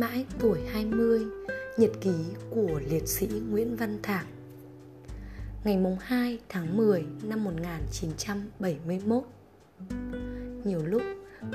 mãi 0.00 0.24
tuổi 0.38 0.60
20 0.72 1.26
Nhật 1.76 1.90
ký 2.00 2.14
của 2.50 2.80
liệt 2.88 3.08
sĩ 3.08 3.26
Nguyễn 3.50 3.76
Văn 3.76 3.98
Thạc. 4.02 4.26
Ngày 5.64 5.76
mùng 5.76 5.96
2 6.00 6.38
tháng 6.48 6.76
10 6.76 7.04
năm 7.22 7.44
1971 7.44 9.22
Nhiều 10.64 10.86
lúc 10.86 11.02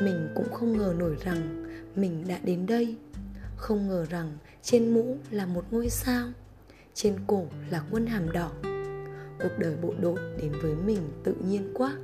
mình 0.02 0.28
cũng 0.36 0.54
không 0.54 0.78
ngờ 0.78 0.96
nổi 0.98 1.18
rằng 1.24 1.66
mình 1.96 2.24
đã 2.28 2.40
đến 2.44 2.66
đây. 2.66 2.96
Không 3.58 3.88
ngờ 3.88 4.06
rằng 4.10 4.38
trên 4.62 4.94
mũ 4.94 5.18
là 5.32 5.46
một 5.46 5.66
ngôi 5.72 5.90
sao, 5.90 6.28
Trên 6.94 7.16
cổ 7.28 7.48
là 7.70 7.84
quân 7.92 8.06
hàm 8.06 8.32
đỏ. 8.32 8.52
Cuộc 9.40 9.60
đời 9.60 9.76
bộ 9.82 9.94
đội 10.02 10.20
đến 10.38 10.52
với 10.62 10.76
mình 10.86 11.02
tự 11.24 11.34
nhiên 11.48 11.72
quá, 11.74 11.98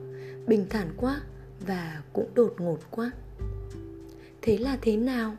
Bình 0.48 0.66
thản 0.70 0.88
quá 0.98 1.22
Và 1.68 2.02
cũng 2.14 2.30
đột 2.34 2.56
ngột 2.58 2.80
quá. 2.92 3.12
Thế 4.42 4.58
là 4.58 4.78
thế 4.82 4.98
nào? 4.98 5.36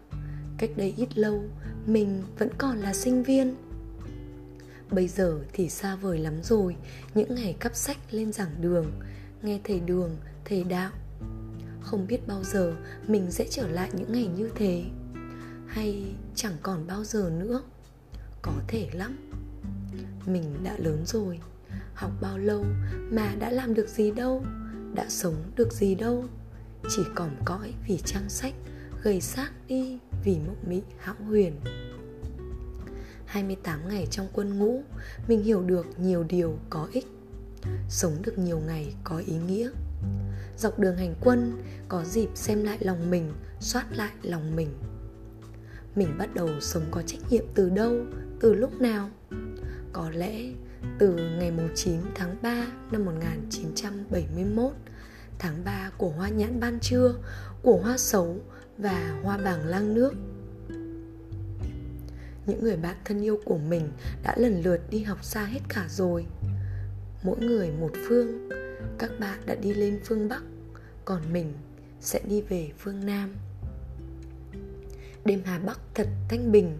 Cách 0.58 0.70
đây 0.76 0.94
ít 0.96 1.18
lâu, 1.18 1.44
mình 1.86 2.22
vẫn 2.38 2.48
còn 2.58 2.76
là 2.78 2.92
sinh 2.92 3.22
viên. 3.22 3.54
Bây 4.90 5.08
giờ 5.08 5.40
thì 5.52 5.68
xa 5.68 5.96
vời 5.96 6.18
lắm 6.18 6.42
rồi, 6.42 6.76
những 7.14 7.34
ngày 7.34 7.56
cắp 7.60 7.74
sách 7.74 7.98
lên 8.10 8.32
giảng 8.32 8.60
đường, 8.60 8.92
nghe 9.42 9.60
thầy 9.64 9.80
đường, 9.80 10.16
thầy 10.44 10.64
đạo. 10.64 10.90
Không 11.80 12.06
biết 12.06 12.28
bao 12.28 12.44
giờ 12.44 12.74
mình 13.06 13.30
sẽ 13.30 13.46
trở 13.50 13.68
lại 13.68 13.90
những 13.92 14.12
ngày 14.12 14.26
như 14.26 14.50
thế. 14.54 14.84
Hay 15.66 16.14
chẳng 16.34 16.56
còn 16.62 16.86
bao 16.86 17.04
giờ 17.04 17.30
nữa. 17.38 17.62
Có 18.42 18.52
thể 18.68 18.88
lắm. 18.92 19.30
Mình 20.26 20.44
đã 20.64 20.76
lớn 20.78 21.02
rồi. 21.06 21.40
Học 21.94 22.10
bao 22.20 22.38
lâu 22.38 22.64
mà 23.10 23.34
đã 23.38 23.50
làm 23.50 23.74
được 23.74 23.88
gì 23.88 24.10
đâu, 24.10 24.44
đã 24.94 25.06
sống 25.08 25.34
được 25.56 25.72
gì 25.72 25.94
đâu. 25.94 26.24
Chỉ 26.88 27.02
còn 27.14 27.36
cõi 27.44 27.74
vì 27.88 27.98
trang 28.04 28.28
sách 28.28 28.54
gầy 29.02 29.20
xác 29.20 29.50
đi 29.68 29.98
vì 30.24 30.38
mộng 30.46 30.64
mị 30.66 30.82
hão 30.98 31.14
huyền. 31.28 31.60
28 33.26 33.88
ngày 33.88 34.06
trong 34.10 34.28
quân 34.32 34.58
ngũ, 34.58 34.82
Mình 35.28 35.42
hiểu 35.42 35.62
được 35.62 35.86
nhiều 35.98 36.24
điều 36.24 36.58
có 36.70 36.88
ích, 36.92 37.06
Sống 37.88 38.16
được 38.22 38.38
nhiều 38.38 38.60
ngày 38.66 38.94
có 39.04 39.22
ý 39.26 39.34
nghĩa. 39.46 39.70
Dọc 40.58 40.78
đường 40.78 40.96
hành 40.96 41.14
quân, 41.20 41.62
Có 41.88 42.04
dịp 42.04 42.28
xem 42.34 42.64
lại 42.64 42.78
lòng 42.80 43.10
mình, 43.10 43.32
Soát 43.60 43.86
lại 43.90 44.12
lòng 44.22 44.56
mình. 44.56 44.68
Mình 45.94 46.18
bắt 46.18 46.34
đầu 46.34 46.48
sống 46.60 46.84
có 46.90 47.02
trách 47.02 47.20
nhiệm 47.30 47.44
từ 47.54 47.70
đâu, 47.70 47.92
Từ 48.40 48.54
lúc 48.54 48.80
nào? 48.80 49.10
Có 49.92 50.10
lẽ 50.10 50.42
từ 50.98 51.16
ngày 51.16 51.52
9 51.74 52.00
tháng 52.14 52.36
3 52.42 52.66
năm 52.90 53.04
1971 53.04 54.72
Tháng 55.38 55.64
3 55.64 55.90
của 55.98 56.08
hoa 56.08 56.28
nhãn 56.28 56.60
ban 56.60 56.78
trưa, 56.80 57.14
Của 57.62 57.76
hoa 57.76 57.98
sấu 57.98 58.40
và 58.82 59.20
hoa 59.22 59.38
bảng 59.38 59.66
lang 59.66 59.94
nước. 59.94 60.14
Những 62.46 62.62
người 62.62 62.76
bạn 62.76 62.96
thân 63.04 63.22
yêu 63.22 63.38
của 63.44 63.58
mình 63.58 63.88
đã 64.22 64.34
lần 64.38 64.62
lượt 64.62 64.80
đi 64.90 65.02
học 65.02 65.24
xa 65.24 65.44
hết 65.44 65.60
cả 65.68 65.86
rồi. 65.88 66.26
Mỗi 67.22 67.38
người 67.40 67.70
một 67.80 67.90
phương 68.08 68.48
các 68.98 69.10
bạn 69.20 69.38
đã 69.46 69.54
đi 69.54 69.74
lên 69.74 70.00
phương 70.04 70.28
bắc 70.28 70.42
còn 71.04 71.32
mình 71.32 71.52
sẽ 72.00 72.20
đi 72.28 72.40
về 72.40 72.70
phương 72.78 73.06
nam. 73.06 73.34
Đêm 75.24 75.42
hà 75.44 75.58
bắc 75.58 75.80
thật 75.94 76.08
thanh 76.28 76.52
bình 76.52 76.78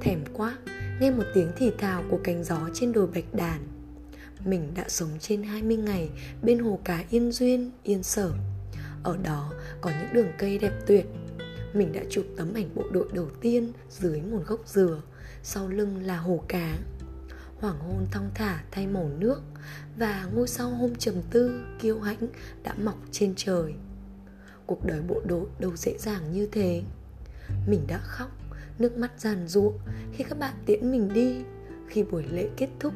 thèm 0.00 0.24
quá 0.32 0.58
nghe 1.00 1.10
một 1.10 1.24
tiếng 1.34 1.52
thì 1.56 1.70
thào 1.78 2.04
của 2.10 2.18
cánh 2.24 2.44
gió 2.44 2.68
trên 2.74 2.92
đồi 2.92 3.06
bạch 3.06 3.34
đàn. 3.34 3.60
Mình 4.44 4.72
đã 4.74 4.84
sống 4.88 5.10
trên 5.20 5.42
20 5.42 5.76
ngày 5.76 6.10
bên 6.42 6.58
hồ 6.58 6.78
cá 6.84 7.04
Yên 7.10 7.32
Duyên, 7.32 7.70
Yên 7.82 8.02
Sở. 8.02 8.32
Ở 9.02 9.16
đó 9.22 9.52
có 9.80 9.90
những 9.90 10.12
đường 10.12 10.32
cây 10.38 10.58
đẹp 10.58 10.72
tuyệt, 10.86 11.06
mình 11.74 11.92
đã 11.92 12.00
chụp 12.10 12.24
tấm 12.36 12.54
ảnh 12.54 12.74
bộ 12.74 12.84
đội 12.92 13.08
đầu 13.12 13.28
tiên 13.40 13.72
dưới 13.90 14.20
một 14.20 14.42
gốc 14.46 14.60
dừa, 14.66 15.02
sau 15.42 15.68
lưng 15.68 16.02
là 16.02 16.16
hồ 16.16 16.44
cá. 16.48 16.78
Hoàng 17.60 17.78
hôn 17.78 18.06
thong 18.10 18.30
thả 18.34 18.64
thay 18.70 18.86
màu 18.86 19.10
nước 19.18 19.42
và 19.98 20.28
ngôi 20.34 20.48
sao 20.48 20.70
hôm 20.70 20.94
trầm 20.94 21.14
tư, 21.30 21.60
kiêu 21.78 22.00
hãnh 22.00 22.28
đã 22.62 22.74
mọc 22.74 22.98
trên 23.10 23.34
trời. 23.36 23.74
Cuộc 24.66 24.84
đời 24.84 25.00
bộ 25.08 25.20
đội 25.26 25.46
đâu 25.58 25.76
dễ 25.76 25.96
dàng 25.98 26.32
như 26.32 26.48
thế? 26.52 26.82
Mình 27.68 27.80
đã 27.86 27.98
khóc, 27.98 28.30
nước 28.78 28.98
mắt 28.98 29.12
giàn 29.18 29.48
ruộng 29.48 29.78
khi 30.12 30.24
các 30.24 30.38
bạn 30.38 30.54
tiễn 30.66 30.90
mình 30.90 31.12
đi. 31.14 31.36
Khi 31.88 32.02
buổi 32.02 32.24
lễ 32.30 32.48
kết 32.56 32.68
thúc, 32.80 32.92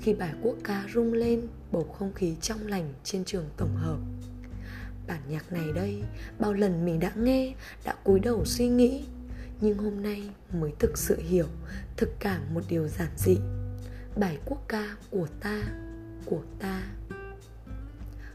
khi 0.00 0.14
bài 0.14 0.34
quốc 0.42 0.56
ca 0.64 0.84
rung 0.94 1.12
lên, 1.12 1.48
bầu 1.72 1.94
không 1.98 2.12
khí 2.12 2.34
trong 2.40 2.66
lành 2.66 2.92
trên 3.04 3.24
trường 3.24 3.44
tổng 3.56 3.76
hợp 3.76 3.98
bản 5.10 5.20
nhạc 5.28 5.52
này 5.52 5.72
đây, 5.74 6.02
bao 6.38 6.52
lần 6.52 6.84
mình 6.84 7.00
đã 7.00 7.12
nghe, 7.16 7.54
đã 7.84 7.94
cúi 8.04 8.20
đầu 8.20 8.44
suy 8.44 8.68
nghĩ. 8.68 9.04
Nhưng 9.60 9.78
hôm 9.78 10.02
nay 10.02 10.30
mới 10.52 10.72
thực 10.78 10.98
sự 10.98 11.18
hiểu, 11.18 11.46
thực 11.96 12.08
cảm 12.20 12.54
một 12.54 12.60
điều 12.68 12.88
giản 12.88 13.08
dị. 13.16 13.36
Bài 14.16 14.38
quốc 14.44 14.64
ca 14.68 14.96
của 15.10 15.26
ta 15.40 15.62
của 16.24 16.42
ta. 16.58 16.82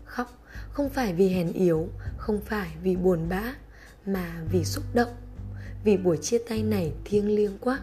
Khóc, 0.06 0.44
không 0.69 0.90
phải 0.90 1.14
vì 1.14 1.30
hèn 1.30 1.53
yếu, 1.53 1.90
không 2.18 2.41
phải 2.41 2.75
vì 2.84 2.96
buồn 2.96 3.30
bã, 3.30 3.53
mà 4.06 4.44
vì 4.52 4.64
xúc 4.64 4.84
động, 4.94 5.16
vì 5.84 5.97
buổi 5.97 6.18
chia 6.18 6.38
tay 6.50 6.64
này 6.64 6.94
thiêng 7.06 7.35
liêng 7.35 7.58
quá. 7.58 7.80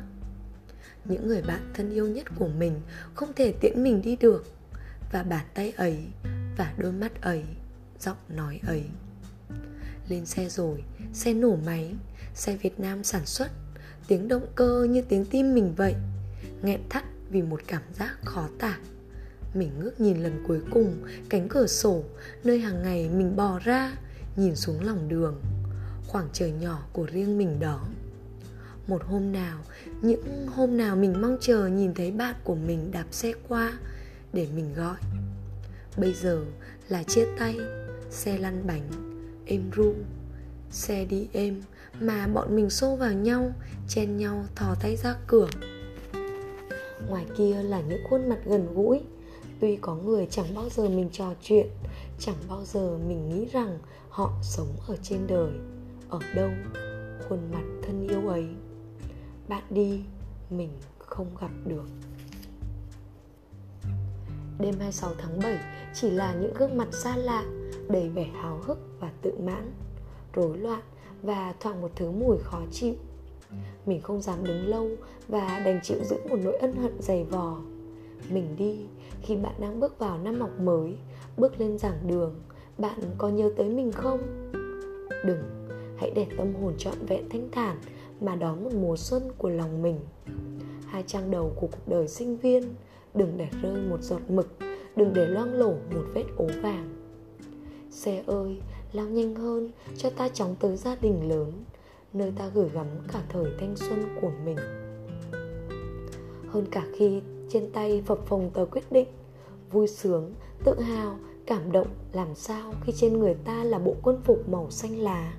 Những 1.05 1.29
người 1.29 1.43
bạn 1.43 1.71
thân 1.75 1.91
yêu 1.91 2.09
nhất 2.09 2.27
của 2.39 2.49
mình 2.49 2.81
không 3.15 3.33
thể 3.37 3.53
tiễn 3.61 3.83
mình 3.83 4.03
đi 4.03 4.17
được, 4.17 4.55
và 5.13 5.23
bàn 5.23 5.47
tay 5.55 5.73
ấy 5.77 5.99
và 6.57 6.75
đôi 6.79 6.93
mắt 6.93 7.23
ấy 7.23 7.45
giọng 8.03 8.17
nói 8.29 8.61
ấy. 8.67 8.85
Lên 10.09 10.27
xe 10.27 10.49
rồi, 10.49 10.85
xe 11.13 11.35
nổ 11.35 11.57
máy, 11.67 11.95
xe 12.35 12.57
việt 12.57 12.81
nam 12.81 13.05
sản 13.05 13.27
xuất, 13.27 13.51
tiếng 14.09 14.29
động 14.29 14.47
cơ 14.55 14.87
như 14.91 15.03
tiếng 15.03 15.25
tim 15.25 15.55
mình 15.55 15.75
vậy. 15.77 15.95
Nghẹn 16.63 16.81
thắt 16.91 17.05
vì 17.31 17.43
một 17.43 17.61
cảm 17.67 17.83
giác 17.99 18.17
khó 18.25 18.49
tả. 18.59 18.79
Mình 19.55 19.71
ngước 19.79 20.01
nhìn 20.01 20.23
lần 20.23 20.45
cuối 20.49 20.61
cùng, 20.71 20.97
cánh 21.29 21.49
cửa 21.49 21.67
sổ, 21.67 22.05
nơi 22.45 22.59
hàng 22.59 22.83
ngày 22.83 23.09
mình 23.09 23.37
bò 23.37 23.59
ra, 23.65 23.97
nhìn 24.37 24.57
xuống 24.57 24.85
lòng 24.85 25.09
đường. 25.09 25.43
Khoảng 26.07 26.29
trời 26.33 26.51
nhỏ 26.51 26.87
của 26.93 27.07
riêng 27.13 27.39
mình 27.39 27.61
đó. 27.61 27.87
Một 28.87 29.03
hôm 29.05 29.33
nào, 29.33 29.59
những 30.03 30.47
hôm 30.47 30.77
nào 30.77 30.97
mình 30.97 31.21
mong 31.21 31.37
chờ 31.41 31.67
nhìn 31.67 31.95
thấy 31.95 32.11
bạn 32.11 32.35
của 32.45 32.55
mình 32.55 32.91
đạp 32.91 33.07
xe 33.11 33.33
qua 33.49 33.79
để 34.33 34.47
mình 34.55 34.75
gọi. 34.75 34.97
Bây 35.97 36.15
giờ 36.15 36.45
là 36.89 37.03
chia 37.03 37.27
tay 37.39 37.57
xe 38.13 38.39
lăn 38.39 38.67
bánh 38.67 38.89
êm 39.47 39.71
ru. 39.77 39.95
Xe 40.71 41.05
đi 41.05 41.29
êm 41.33 41.63
mà 42.01 42.27
bọn 42.27 42.57
mình 42.57 42.71
xô 42.71 42.97
vào 42.97 43.13
nhau 43.13 43.53
chen 43.89 44.17
nhau 44.17 44.45
thò 44.55 44.75
tay 44.81 44.97
ra 44.97 45.15
cửa. 45.27 45.49
Ngoài 47.09 47.27
kia 47.37 47.63
là 47.63 47.81
những 47.81 48.01
khuôn 48.11 48.29
mặt 48.29 48.39
gần 48.45 48.75
gũi. 48.75 49.01
Tuy 49.61 49.77
có 49.77 49.95
người 49.95 50.27
chẳng 50.31 50.55
bao 50.55 50.69
giờ 50.71 50.89
mình 50.89 51.09
trò 51.13 51.35
chuyện 51.43 51.67
chẳng 52.19 52.37
bao 52.49 52.65
giờ 52.65 52.99
mình 53.09 53.29
nghĩ 53.29 53.47
rằng 53.53 53.79
họ 54.09 54.33
sống 54.43 54.77
ở 54.87 54.97
trên 55.03 55.27
đời. 55.27 55.53
Ở 56.09 56.19
đâu 56.35 56.51
khuôn 57.29 57.39
mặt 57.53 57.65
thân 57.83 58.09
yêu 58.09 58.29
ấy? 58.29 58.47
Bạn 59.49 59.63
đi 59.71 60.01
mình 60.51 60.71
không 60.99 61.27
gặp 61.41 61.51
được. 61.65 61.87
Đêm 64.59 64.75
26 64.79 65.15
tháng 65.19 65.41
7 65.41 65.59
chỉ 65.95 66.11
là 66.11 66.35
những 66.35 66.55
gương 66.55 66.77
mặt 66.77 66.89
xa 66.93 67.17
lạ, 67.17 67.45
đầy 67.89 68.09
vẻ 68.09 68.25
háo 68.25 68.61
hức 68.63 68.79
và 69.01 69.11
tự 69.23 69.33
mãn, 69.39 69.73
rối 70.35 70.59
loạn 70.59 70.81
và 71.23 71.55
thoảng 71.61 71.81
một 71.81 71.91
thứ 71.97 72.11
mùi 72.11 72.39
khó 72.39 72.61
chịu. 72.71 72.95
Mình 73.87 74.01
không 74.01 74.21
dám 74.21 74.45
đứng 74.45 74.67
lâu 74.67 74.89
và 75.29 75.63
đành 75.65 75.81
chịu 75.83 75.99
giữ 76.05 76.17
một 76.29 76.39
nỗi 76.45 76.57
ân 76.57 76.73
hận 76.73 77.03
dày 77.03 77.25
vò. 77.25 77.61
Mình 78.31 78.57
đi 78.57 78.87
khi 79.23 79.37
bạn 79.37 79.55
đang 79.61 79.81
bước 79.81 79.99
vào 79.99 80.19
năm 80.19 80.41
học 80.41 80.61
mới, 80.61 80.97
bước 81.37 81.61
lên 81.61 81.79
giảng 81.79 81.99
đường, 82.07 82.35
bạn 82.79 83.01
có 83.19 83.29
nhớ 83.29 83.51
tới 83.57 83.69
mình 83.69 83.93
không? 83.93 84.51
Đừng, 85.25 85.43
hãy 85.97 86.11
để 86.15 86.27
tâm 86.39 86.55
hồn 86.55 86.75
trọn 86.79 86.95
vẹn 87.09 87.29
thanh 87.29 87.49
thản 87.53 87.77
mà 88.21 88.37
đón 88.37 88.65
một 88.65 88.73
mùa 88.75 88.97
xuân 88.97 89.23
của 89.39 89.49
lòng 89.49 89.83
mình. 89.83 90.01
Hai 90.87 91.05
trang 91.07 91.31
đầu 91.31 91.53
của 91.57 91.67
cuộc 91.67 91.89
đời 91.89 92.09
sinh 92.09 92.37
viên, 92.37 92.75
đừng 93.15 93.33
để 93.37 93.49
rơi 93.63 93.83
một 93.91 94.03
giọt 94.03 94.21
mực 94.29 94.49
đừng 94.97 95.13
để 95.15 95.27
loang 95.27 95.55
lổ 95.55 95.71
một 95.71 96.05
vết 96.15 96.25
ố 96.37 96.47
vàng 96.63 97.02
xe 97.93 98.23
ơi, 98.27 98.61
lao 98.93 99.07
nhanh 99.07 99.35
hơn, 99.35 99.71
cho 99.97 100.11
ta 100.11 100.29
chóng 100.29 100.55
tới 100.61 100.77
gia 100.77 100.97
đình 100.97 101.29
lớn, 101.29 101.53
nơi 102.13 102.33
ta 102.39 102.51
gửi 102.55 102.69
gắm 102.69 102.87
cả 103.13 103.23
thời 103.29 103.47
thanh 103.61 103.77
xuân 103.77 104.17
của 104.21 104.31
mình. 104.45 104.57
Hơn 106.49 106.67
cả 106.71 106.85
khi 106.97 107.23
trên 107.49 107.73
tay 107.73 108.03
phập 108.07 108.27
phồng 108.27 108.51
tờ 108.51 108.65
quyết 108.65 108.93
định, 108.93 109.09
vui 109.71 109.87
sướng, 109.87 110.35
tự 110.65 110.81
hào, 110.81 111.19
cảm 111.47 111.73
động 111.73 111.87
làm 112.13 112.35
sao 112.35 112.73
khi 112.85 112.93
trên 112.97 113.19
người 113.19 113.35
ta 113.35 113.65
là 113.65 113.79
bộ 113.79 113.95
quân 114.03 114.21
phục 114.25 114.49
màu 114.49 114.71
xanh 114.71 114.99
lá. 114.99 115.35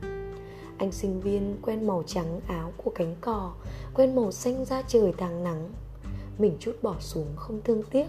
Anh 0.77 0.91
sinh 0.91 1.21
viên 1.21 1.57
quen 1.61 1.87
màu 1.87 2.03
trắng 2.05 2.39
áo 2.47 2.73
của 2.83 2.91
cánh 2.95 3.15
cò, 3.21 3.53
quen 3.93 4.15
màu 4.15 4.31
xanh 4.31 4.65
da 4.65 4.81
trời 4.87 5.13
tháng 5.17 5.43
nắng. 5.43 5.69
Mình 6.37 6.57
chút 6.59 6.75
bỏ 6.81 6.95
xuống 6.99 7.27
không 7.35 7.61
thương 7.63 7.83
tiếc 7.91 8.07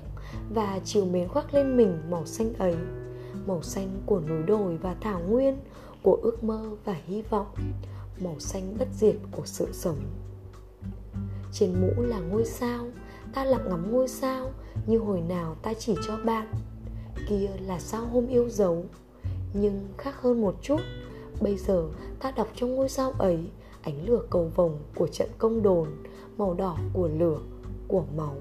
và 0.55 0.81
chiều 0.85 1.05
mến 1.05 1.29
khoác 1.29 1.55
lên 1.55 1.77
mình 1.77 1.99
màu 2.11 2.27
xanh 2.27 2.55
ấy 2.55 2.77
màu 3.47 3.63
xanh 3.63 4.03
của 4.07 4.21
núi 4.21 4.43
đồi 4.43 4.77
và 4.77 4.95
thảo 5.01 5.21
nguyên 5.29 5.57
của 6.03 6.19
ước 6.23 6.45
mơ 6.45 6.71
và 6.85 6.97
hy 7.07 7.23
vọng 7.23 7.47
màu 8.21 8.39
xanh 8.39 8.77
bất 8.79 8.89
diệt 8.93 9.17
của 9.33 9.47
sự 9.47 9.69
sống. 9.73 9.99
Trên 11.53 11.81
mũ 11.81 12.03
là 12.03 12.19
ngôi 12.19 12.45
sao 12.45 12.87
Ta 13.35 13.45
lặng 13.45 13.69
ngắm 13.69 13.93
ngôi 13.93 14.09
sao 14.09 14.51
Như 14.87 14.99
hồi 14.99 15.21
nào 15.21 15.57
ta 15.63 15.75
chỉ 15.75 15.95
cho 16.07 16.17
bạn. 16.25 16.47
Kia 17.29 17.51
là 17.61 17.79
sao 17.79 18.07
hôm 18.07 18.27
yêu 18.27 18.49
dấu 18.49 18.85
Nhưng 19.53 19.89
khác 19.99 20.23
hơn 20.23 20.41
một 20.41 20.55
chút 20.63 20.81
Bây 21.41 21.57
giờ 21.57 21.89
ta 22.21 22.31
đọc 22.31 22.49
trong 22.55 22.75
ngôi 22.75 22.89
sao 22.89 23.13
ấy 23.19 23.39
Ánh 23.83 24.07
lửa 24.09 24.23
cầu 24.31 24.51
vồng 24.55 24.79
của 24.95 25.07
trận 25.07 25.29
công 25.39 25.63
đồn 25.63 25.89
Màu 26.37 26.55
đỏ 26.55 26.79
của 26.93 27.09
lửa, 27.09 27.39
của 27.89 28.05
máu. 28.17 28.37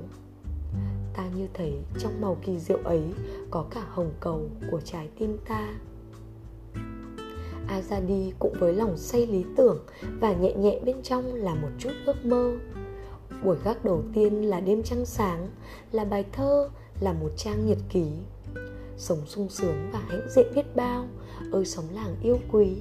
Ta 1.14 1.30
như 1.36 1.48
thấy 1.54 1.74
trong 2.00 2.22
màu 2.22 2.38
kỳ 2.46 2.60
diệu 2.60 2.80
ấy 2.84 3.04
Có 3.52 3.66
cả 3.72 3.84
hồng 3.90 4.12
cầu 4.20 4.50
của 4.72 4.82
trái 4.82 5.10
tim 5.20 5.38
ta. 5.48 5.74
Azadi 7.68 8.32
cũng 8.40 8.54
với 8.60 8.74
lòng 8.74 8.98
say 8.98 9.28
lý 9.28 9.46
tưởng 9.58 9.86
Và 10.20 10.34
nhẹ 10.34 10.54
nhẹ 10.54 10.80
bên 10.86 11.02
trong 11.04 11.34
là 11.34 11.56
một 11.56 11.70
chút 11.80 11.92
ước 12.06 12.26
mơ. 12.26 12.54
Buổi 13.44 13.58
gác 13.64 13.86
đầu 13.86 14.04
tiên 14.14 14.50
là 14.50 14.60
đêm 14.60 14.84
trăng 14.84 15.06
sáng 15.06 15.48
Là 15.92 16.06
bài 16.06 16.26
thơ, 16.32 16.70
là 17.00 17.14
một 17.14 17.30
trang 17.38 17.66
nhật 17.66 17.78
ký. 17.90 18.06
Sống 18.98 19.20
sung 19.26 19.50
sướng 19.50 19.90
và 19.94 20.00
hãnh 20.00 20.30
diện 20.30 20.48
biết 20.56 20.76
bao 20.76 21.08
Ơi 21.52 21.66
sống 21.66 21.86
làng 21.94 22.16
yêu 22.24 22.40
quý. 22.52 22.78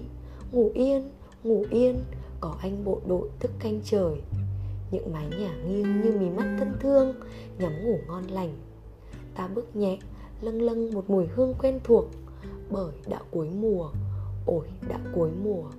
Ngủ 0.53 0.71
yên, 0.75 1.11
ngủ 1.45 1.65
yên 1.71 2.05
Có 2.41 2.57
anh 2.61 2.85
bộ 2.85 3.01
đội 3.07 3.29
thức 3.41 3.51
canh 3.59 3.81
trời. 3.85 4.15
Những 4.93 5.13
mái 5.13 5.29
nhà 5.29 5.57
nghiêng 5.67 6.03
như 6.03 6.13
mí 6.19 6.31
mắt 6.31 6.57
thân 6.59 6.77
thương 6.81 7.15
Nhắm 7.59 7.85
ngủ 7.85 7.99
ngon 8.07 8.25
lành. 8.25 8.55
Ta 9.35 9.49
bước 9.49 9.77
nhẹ, 9.77 9.99
lâng 10.41 10.63
lâng 10.63 10.95
một 10.95 11.11
mùi 11.11 11.27
hương 11.27 11.55
quen 11.59 11.81
thuộc 11.85 12.11
Bởi 12.71 12.93
đã 13.09 13.21
cuối 13.31 13.49
mùa 13.51 13.91
ôi 14.47 14.67
đã 14.89 14.99
cuối 15.15 15.31
mùa. 15.45 15.71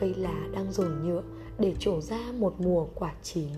Cây 0.00 0.14
lá 0.14 0.48
đang 0.52 0.72
dồn 0.72 1.06
nhựa 1.06 1.22
để 1.58 1.74
trổ 1.78 2.00
ra 2.00 2.32
một 2.38 2.54
mùa 2.58 2.86
quả 2.94 3.14
chín. 3.22 3.48